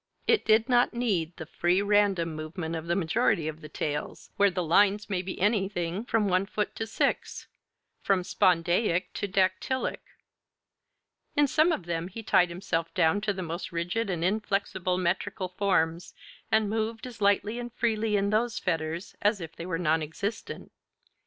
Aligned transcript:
It 0.25 0.43
did 0.45 0.67
not 0.67 0.95
need 0.95 1.37
the 1.37 1.45
free 1.45 1.79
random 1.79 2.35
movement 2.35 2.75
of 2.75 2.87
the 2.87 2.95
majority 2.95 3.47
of 3.47 3.61
the 3.61 3.69
tales, 3.69 4.31
where 4.35 4.49
the 4.49 4.63
lines 4.63 5.11
may 5.11 5.21
be 5.21 5.39
anything 5.39 6.05
from 6.05 6.27
one 6.27 6.47
foot 6.47 6.73
to 6.77 6.87
six, 6.87 7.45
from 8.01 8.23
spondaic 8.23 9.13
to 9.13 9.27
dactylic: 9.27 9.99
in 11.35 11.45
some 11.45 11.71
of 11.71 11.85
them 11.85 12.07
he 12.07 12.23
tied 12.23 12.49
himself 12.49 12.91
down 12.95 13.21
to 13.21 13.31
the 13.31 13.43
most 13.43 13.71
rigid 13.71 14.09
and 14.09 14.23
inflexible 14.23 14.97
metrical 14.97 15.49
forms, 15.49 16.15
and 16.51 16.67
moved 16.67 17.05
as 17.05 17.21
lightly 17.21 17.59
and 17.59 17.71
freely 17.71 18.17
in 18.17 18.31
those 18.31 18.57
fetters 18.57 19.15
as 19.21 19.39
if 19.39 19.55
they 19.55 19.67
were 19.67 19.77
non 19.77 20.01
existent. 20.01 20.71